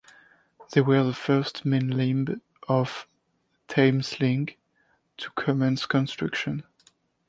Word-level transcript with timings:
They 0.71 0.81
were 0.81 1.03
the 1.03 1.13
first 1.13 1.63
main 1.63 1.89
limb 1.89 2.41
of 2.67 3.05
Thameslink 3.69 4.55
to 5.17 5.29
commence 5.35 5.85
construction. 5.85 6.63